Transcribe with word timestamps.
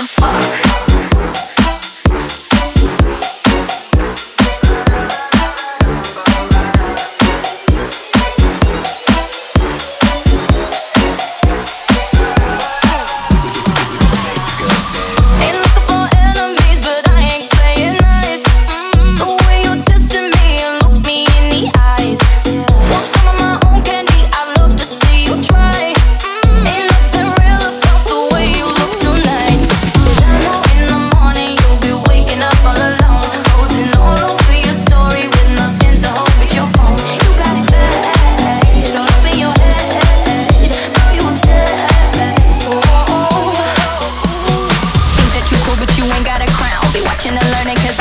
some 0.00 0.06
fun. 0.06 0.49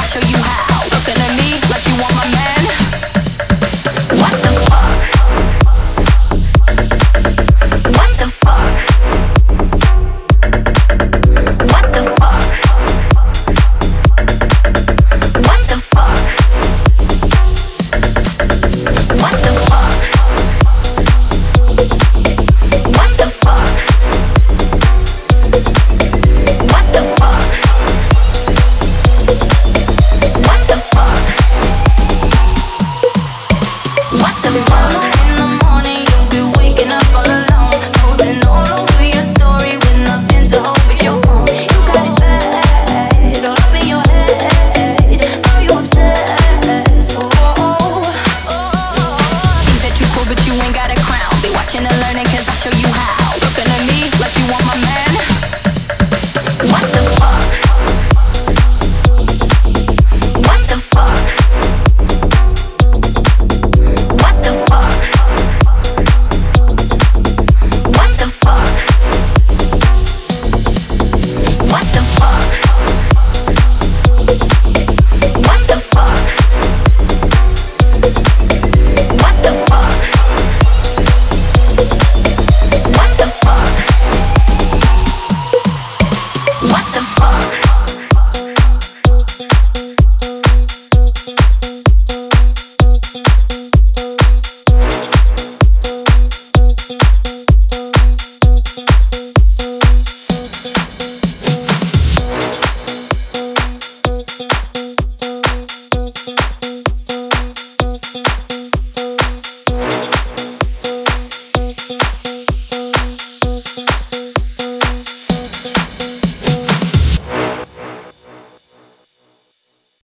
show 0.10 0.20
you 0.28 0.44
how. 0.44 0.69